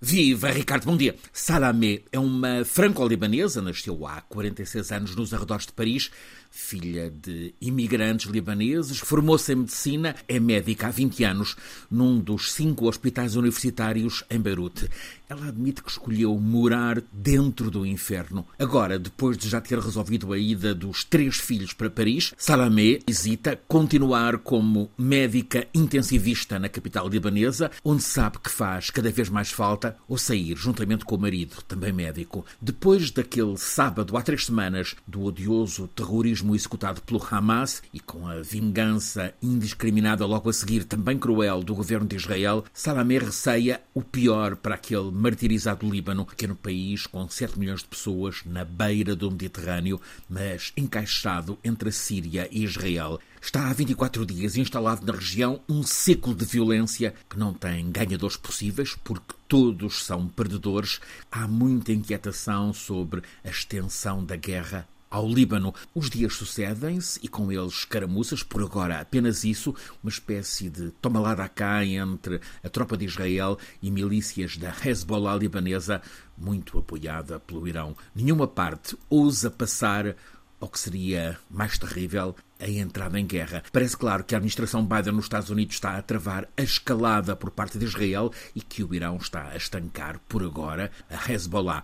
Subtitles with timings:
[0.00, 1.16] Viva, Ricardo, bom dia.
[1.32, 6.10] Salamé é uma franco-libanesa, nasceu há 46 anos nos arredores de Paris,
[6.50, 11.56] filha de imigrantes libaneses, formou-se em medicina, é médica há 20 anos
[11.90, 14.88] num dos cinco hospitais universitários em Beirute.
[15.28, 18.46] Ela admite que escolheu morar dentro do inferno.
[18.58, 23.60] Agora, depois de já ter resolvido a ida dos três filhos para Paris, Salamé hesita
[23.68, 29.85] continuar como médica intensivista na capital libanesa, onde sabe que faz cada vez mais falta,
[30.08, 32.44] ou sair juntamente com o marido, também médico.
[32.60, 38.40] Depois daquele sábado há três semanas do odioso terrorismo executado pelo Hamas e com a
[38.40, 44.56] vingança indiscriminada logo a seguir, também cruel, do governo de Israel, Salamé receia o pior
[44.56, 50.00] para aquele martirizado Líbano, pequeno país com 7 milhões de pessoas na beira do Mediterrâneo,
[50.28, 53.20] mas encaixado entre a Síria e Israel.
[53.40, 58.36] Está há 24 dias instalado na região um ciclo de violência que não tem ganhadores
[58.36, 61.00] possíveis, porque todos são perdedores.
[61.30, 65.74] Há muita inquietação sobre a extensão da guerra ao Líbano.
[65.94, 71.20] Os dias sucedem-se e com eles caramuças, por agora apenas isso, uma espécie de toma
[71.20, 76.02] lá da cá entre a tropa de Israel e milícias da Hezbollah libanesa,
[76.36, 77.96] muito apoiada pelo Irão.
[78.14, 80.16] Nenhuma parte ousa passar
[80.60, 83.62] ao que seria mais terrível, a entrada em guerra.
[83.72, 87.50] Parece claro que a administração Biden nos Estados Unidos está a travar a escalada por
[87.50, 91.82] parte de Israel e que o Irão está a estancar, por agora, a Hezbollah.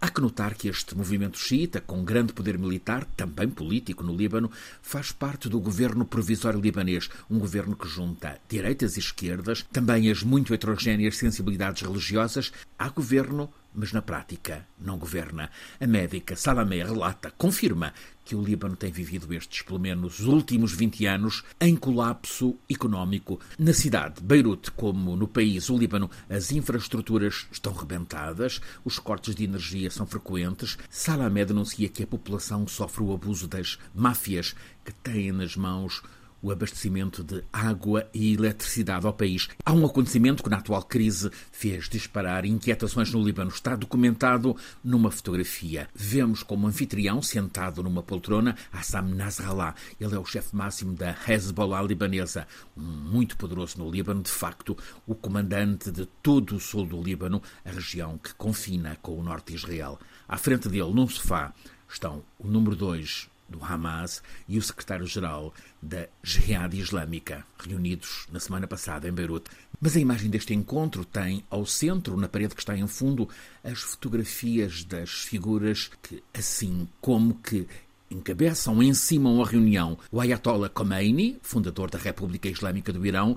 [0.00, 4.48] Há que notar que este movimento xiita, com grande poder militar, também político no Líbano,
[4.80, 10.22] faz parte do governo provisório libanês, um governo que junta direitas e esquerdas, também as
[10.22, 12.52] muito heterogêneas sensibilidades religiosas.
[12.78, 15.50] Há governo mas na prática não governa.
[15.80, 21.06] A médica Salamé relata, confirma, que o Líbano tem vivido estes, pelo menos, últimos 20
[21.06, 23.40] anos em colapso económico.
[23.56, 29.44] Na cidade, Beirute, como no país, o Líbano, as infraestruturas estão rebentadas, os cortes de
[29.44, 30.76] energia são frequentes.
[30.90, 36.02] Salamé denuncia que a população sofre o abuso das máfias que têm nas mãos
[36.42, 39.48] o abastecimento de água e eletricidade ao país.
[39.64, 43.50] Há um acontecimento que, na atual crise, fez disparar inquietações no Líbano.
[43.50, 45.88] Está documentado numa fotografia.
[45.94, 49.74] Vemos como anfitrião, sentado numa poltrona, Assam Nasrallah.
[50.00, 54.76] Ele é o chefe máximo da Hezbollah libanesa, muito poderoso no Líbano, de facto,
[55.06, 59.48] o comandante de todo o sul do Líbano, a região que confina com o norte
[59.48, 59.98] de Israel.
[60.28, 61.52] À frente dele, num sofá,
[61.88, 68.66] estão o número 2 do Hamas e o secretário-geral da Jihad Islâmica, reunidos na semana
[68.66, 69.50] passada em Beirute.
[69.80, 73.28] Mas a imagem deste encontro tem ao centro, na parede que está em fundo,
[73.62, 77.66] as fotografias das figuras que, assim como que
[78.10, 83.36] encabeçam, encimam a reunião o Ayatollah Khomeini, fundador da República Islâmica do Irão,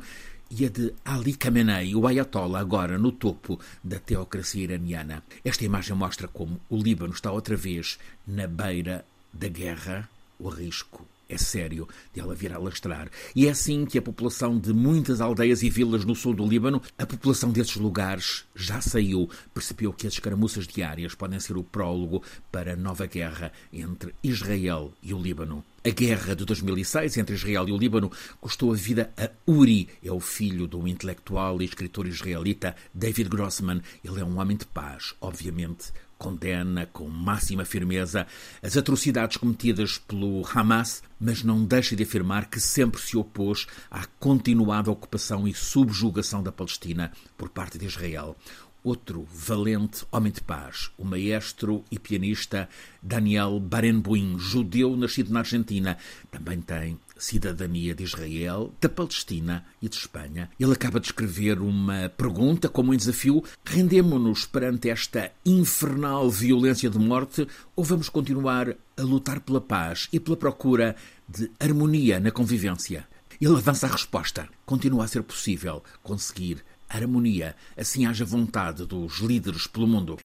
[0.50, 5.24] e a de Ali Khamenei, o Ayatollah, agora no topo da teocracia iraniana.
[5.46, 10.10] Esta imagem mostra como o Líbano está outra vez na beira da guerra,
[10.40, 13.10] o risco é sério de ela vir a lastrar.
[13.36, 16.82] E é assim que a população de muitas aldeias e vilas no sul do Líbano,
[16.98, 22.22] a população desses lugares já saiu, percebeu que as escaramuças diárias podem ser o prólogo
[22.52, 25.64] para a nova guerra entre Israel e o Líbano.
[25.84, 30.12] A guerra de 2006 entre Israel e o Líbano custou a vida a Uri, é
[30.12, 33.82] o filho do intelectual e escritor israelita David Grossman.
[34.04, 35.92] Ele é um homem de paz, obviamente
[36.22, 38.28] condena com máxima firmeza
[38.62, 44.06] as atrocidades cometidas pelo Hamas, mas não deixa de afirmar que sempre se opôs à
[44.20, 48.38] continuada ocupação e subjugação da Palestina por parte de Israel
[48.84, 52.68] outro valente homem de paz, o maestro e pianista
[53.02, 55.98] Daniel Barenboim, judeu nascido na Argentina,
[56.32, 60.50] também tem cidadania de Israel, da Palestina e de Espanha.
[60.60, 66.98] Ele acaba de escrever uma pergunta como um desafio: rendemo-nos perante esta infernal violência de
[66.98, 70.96] morte ou vamos continuar a lutar pela paz e pela procura
[71.30, 73.08] de harmonia na convivência?
[73.40, 74.48] Ele avança a resposta.
[74.66, 76.64] Continua a ser possível conseguir
[76.98, 80.20] harmonia, assim haja vontade dos líderes pelo mundo.